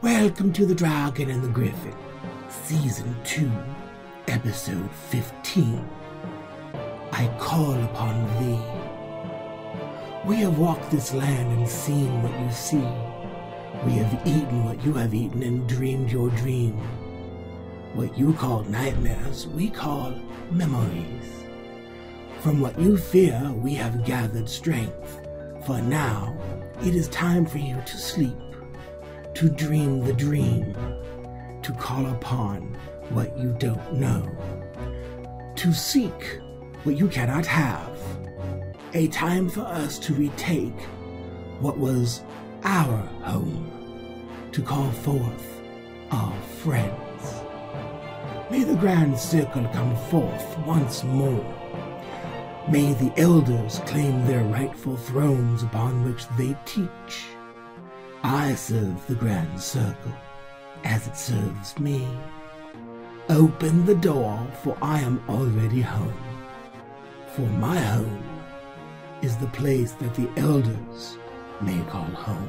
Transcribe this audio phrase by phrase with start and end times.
[0.00, 1.92] Welcome to The Dragon and the Griffin,
[2.48, 3.50] Season 2,
[4.28, 5.84] Episode 15.
[7.10, 8.62] I call upon thee.
[10.24, 12.86] We have walked this land and seen what you see.
[13.84, 16.74] We have eaten what you have eaten and dreamed your dream.
[17.94, 20.14] What you call nightmares, we call
[20.52, 21.42] memories.
[22.38, 25.22] From what you fear, we have gathered strength.
[25.66, 26.38] For now,
[26.84, 28.36] it is time for you to sleep,
[29.38, 30.74] to dream the dream,
[31.62, 32.76] to call upon
[33.10, 34.28] what you don't know,
[35.54, 36.40] to seek
[36.82, 37.96] what you cannot have.
[38.94, 40.80] A time for us to retake
[41.60, 42.22] what was
[42.64, 45.60] our home, to call forth
[46.10, 47.22] our friends.
[48.50, 51.44] May the grand circle come forth once more.
[52.68, 57.37] May the elders claim their rightful thrones upon which they teach.
[58.22, 60.12] I serve the grand circle
[60.84, 62.06] as it serves me.
[63.28, 66.14] Open the door, for I am already home.
[67.34, 68.40] For my home
[69.22, 71.18] is the place that the elders
[71.60, 72.48] may call home.